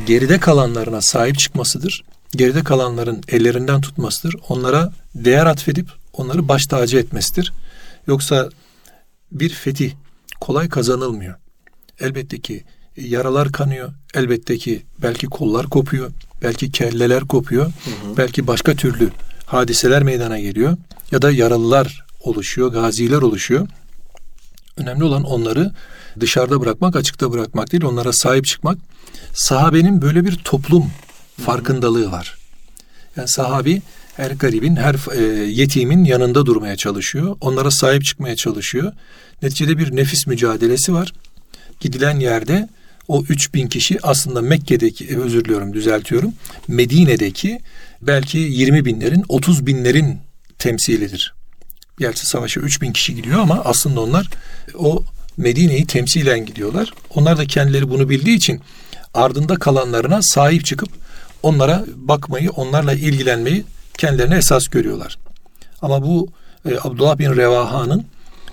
[0.08, 2.04] geride kalanlarına sahip çıkmasıdır
[2.36, 4.36] geride kalanların ellerinden tutmasıdır.
[4.50, 7.54] Onlara değer atfedip onları baş tacı etmesidir.
[8.08, 8.50] Yoksa
[9.32, 9.92] bir fetih
[10.42, 11.36] kolay kazanılmıyor.
[12.00, 12.64] Elbette ki
[12.98, 13.94] yaralar kanıyor.
[14.14, 16.12] Elbette ki belki kollar kopuyor.
[16.42, 17.66] Belki kelleler kopuyor.
[17.66, 18.18] Hı hı.
[18.18, 19.12] Belki başka türlü
[19.46, 20.78] hadiseler meydana geliyor.
[21.12, 23.68] Ya da yaralılar oluşuyor, gaziler oluşuyor.
[24.78, 25.72] Önemli olan onları
[26.20, 28.78] dışarıda bırakmak, açıkta bırakmak değil, onlara sahip çıkmak.
[29.34, 30.92] Sahabenin böyle bir toplum
[31.46, 32.38] farkındalığı var.
[33.18, 33.82] Yani sahabi
[34.16, 37.38] her garibin, her e, yetimin yanında durmaya çalışıyor.
[37.42, 38.94] Onlara sahip çıkmaya çalışıyor.
[39.42, 41.14] Neticede bir nefis mücadelesi var.
[41.80, 42.70] Gidilen yerde
[43.08, 46.34] o 3000 kişi aslında Mekke'deki, e, özür diliyorum düzeltiyorum,
[46.68, 47.60] Medine'deki
[48.02, 50.20] belki 20 binlerin, 30 binlerin
[50.60, 51.35] temsilidir.
[52.00, 54.30] Gerçi savaşa 3000 kişi gidiyor ama aslında onlar
[54.78, 55.04] o
[55.38, 56.94] Medine'yi temsilen gidiyorlar.
[57.10, 58.62] Onlar da kendileri bunu bildiği için
[59.14, 60.90] ardında kalanlarına sahip çıkıp
[61.44, 63.64] onlara bakmayı, onlarla ilgilenmeyi
[63.98, 65.18] kendilerine esas görüyorlar.
[65.82, 66.30] Ama bu
[66.70, 68.06] e, Abdullah bin Revaha'nın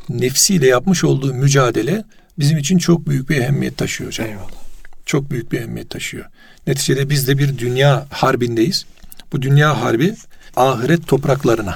[0.09, 2.05] nefsiyle yapmış olduğu mücadele
[2.39, 4.27] bizim için çok büyük bir ehemmiyet taşıyor hocam.
[4.27, 4.63] Eyvallah.
[5.07, 6.25] Çok büyük bir ehemmiyet taşıyor.
[6.67, 8.85] Neticede biz de bir dünya harbindeyiz.
[9.33, 10.15] Bu dünya harbi
[10.57, 11.75] ahiret topraklarına.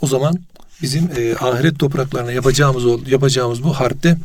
[0.00, 0.38] O zaman
[0.82, 4.16] bizim e, ahiret topraklarına yapacağımız yapacağımız bu harpte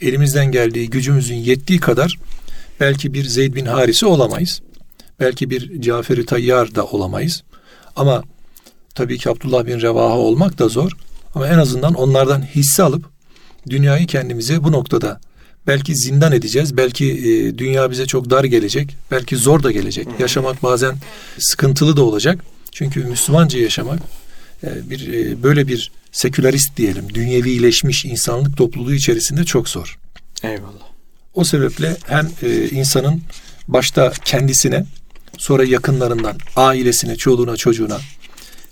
[0.00, 2.18] elimizden geldiği gücümüzün yettiği kadar
[2.80, 4.60] belki bir Zeyd bin Haris'i olamayız.
[5.20, 7.42] Belki bir Cafer-i Tayyar da olamayız.
[7.96, 8.22] Ama
[8.94, 10.92] tabii ki Abdullah bin Revaha olmak da zor.
[11.34, 13.04] Ama en azından onlardan hisse alıp
[13.70, 15.20] dünyayı kendimize bu noktada
[15.66, 16.76] belki zindan edeceğiz.
[16.76, 18.96] Belki e, dünya bize çok dar gelecek.
[19.10, 20.08] Belki zor da gelecek.
[20.18, 20.96] Yaşamak bazen
[21.38, 22.44] sıkıntılı da olacak.
[22.72, 23.98] Çünkü Müslümanca yaşamak
[24.62, 29.98] bir e, böyle bir sekülerist diyelim, dünyevileşmiş insanlık topluluğu içerisinde çok zor.
[30.42, 30.90] Eyvallah.
[31.34, 33.22] O sebeple hem e, insanın
[33.68, 34.86] başta kendisine,
[35.38, 37.98] sonra yakınlarından, ailesine, çoluğuna, çocuğuna,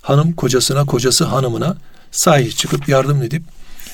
[0.01, 1.77] hanım kocasına, kocası hanımına
[2.11, 3.43] sahip çıkıp yardım edip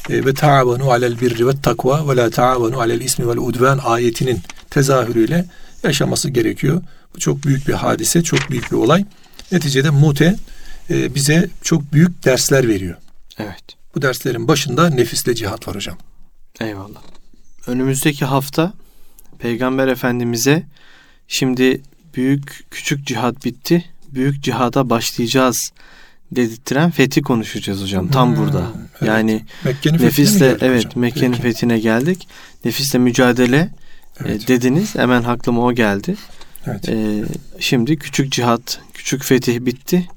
[0.10, 4.40] e, ve taavanu alel birri ve takva ve la taavanu alel ismi vel udvan ayetinin
[4.70, 5.46] tezahürüyle
[5.84, 6.82] yaşaması gerekiyor.
[7.16, 9.06] Bu çok büyük bir hadise, çok büyük bir olay.
[9.52, 10.36] Neticede mute
[10.90, 12.96] e, bize çok büyük dersler veriyor.
[13.40, 13.64] Evet.
[13.96, 15.98] Bu derslerin başında nefisle cihat var hocam.
[16.60, 17.02] Eyvallah.
[17.68, 18.74] Önümüzdeki hafta
[19.40, 20.64] Peygamber Efendimiz'e
[21.28, 21.82] şimdi
[22.16, 23.86] büyük küçük cihat bitti.
[24.14, 25.72] Büyük cihada başlayacağız
[26.32, 28.08] dedirttiren fethi konuşacağız hocam.
[28.08, 28.72] Tam hmm, burada.
[28.92, 29.02] Evet.
[29.02, 32.28] Yani Mekke'nin nefisle evet Mekke'nin fethine geldik.
[32.66, 33.72] Nefisle mücadele e,
[34.20, 34.44] evet.
[34.44, 34.96] e, dediniz.
[34.96, 36.16] Hemen aklıma o geldi.
[36.68, 36.90] Evet.
[36.90, 37.24] E,
[37.60, 40.08] şimdi küçük cihat, küçük fetih bitti.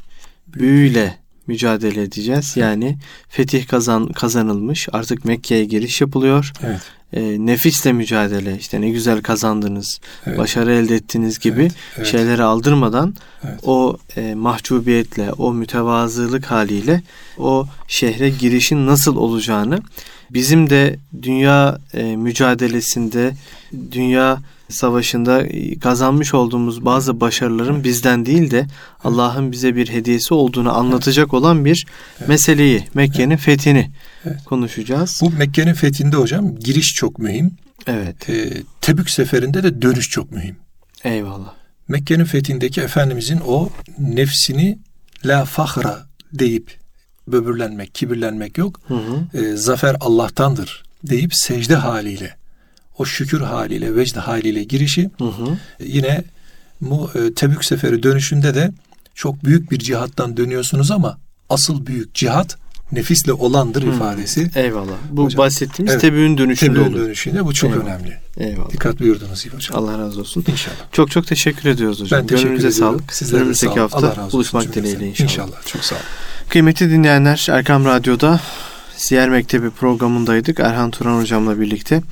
[0.54, 2.56] Büyüyle mücadele edeceğiz.
[2.56, 4.88] Yani fetih kazan kazanılmış.
[4.92, 6.52] Artık Mekke'ye giriş yapılıyor.
[6.62, 6.80] Evet.
[7.12, 10.38] E, nefisle mücadele işte ne güzel kazandınız, evet.
[10.38, 11.72] başarı elde ettiniz gibi evet.
[11.96, 12.06] Evet.
[12.06, 13.60] şeyleri aldırmadan evet.
[13.62, 17.02] o e, mahcubiyetle, o mütevazılık haliyle
[17.38, 19.80] o şehre girişin nasıl olacağını
[20.30, 23.32] bizim de dünya e, mücadelesinde
[23.92, 25.46] dünya savaşında
[25.80, 28.66] kazanmış olduğumuz bazı başarıların bizden değil de
[29.04, 31.86] Allah'ın bize bir hediyesi olduğunu anlatacak olan bir
[32.26, 33.90] meseleyi, Mekke'nin fethini
[34.44, 35.20] konuşacağız.
[35.22, 37.50] Bu Mekke'nin fethinde hocam giriş çok mühim.
[37.86, 38.28] Evet.
[38.28, 40.56] Ee, Tebük seferinde de dönüş çok mühim.
[41.04, 41.52] Eyvallah.
[41.88, 44.78] Mekke'nin fethindeki Efendimizin o nefsini
[45.24, 46.78] la fahra deyip
[47.26, 48.80] böbürlenmek, kibirlenmek yok.
[48.88, 49.38] Hı hı.
[49.38, 52.37] E, zafer Allah'tandır deyip secde haliyle
[52.98, 55.56] o şükür haliyle, vecd haliyle girişi hı hı.
[55.80, 56.24] yine
[56.80, 58.72] bu e, Tebük seferi dönüşünde de
[59.14, 62.58] çok büyük bir cihattan dönüyorsunuz ama asıl büyük cihat
[62.92, 63.92] nefisle olandır hmm.
[63.92, 64.50] ifadesi.
[64.54, 64.96] Eyvallah.
[65.10, 67.04] Bu hocam, bahsettiğimiz evet, tebüğün dönüşünde tebüğün olur.
[67.04, 67.86] dönüşünde bu çok Eyvallah.
[67.86, 68.16] önemli.
[68.36, 68.70] Eyvallah.
[68.70, 69.78] Dikkat buyurdunuz iyi hocam.
[69.78, 70.44] Allah razı olsun.
[70.48, 70.76] İnşallah.
[70.92, 72.20] Çok çok teşekkür ediyoruz hocam.
[72.20, 72.98] Ben teşekkür Gönlünüze ediyorum.
[72.98, 73.12] sağlık.
[73.12, 73.92] Sizlere Önümüzdeki sağlık.
[73.92, 74.32] hafta Allah olsun.
[74.32, 75.30] buluşmak dileğiyle inşallah.
[75.30, 75.66] İnşallah.
[75.66, 76.04] Çok sağ olun.
[76.48, 78.40] Kıymetli dinleyenler Erkam Radyo'da
[78.96, 80.60] Siyer Mektebi programındaydık.
[80.60, 82.02] Erhan Turan hocamla birlikte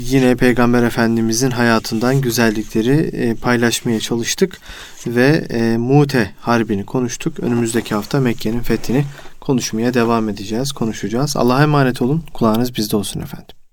[0.00, 4.58] yine Peygamber Efendimizin hayatından güzellikleri e, paylaşmaya çalıştık
[5.06, 7.40] ve e, Mute Harbi'ni konuştuk.
[7.40, 9.04] Önümüzdeki hafta Mekke'nin fethini
[9.40, 11.36] konuşmaya devam edeceğiz, konuşacağız.
[11.36, 12.24] Allah'a emanet olun.
[12.32, 13.63] Kulağınız bizde olsun efendim.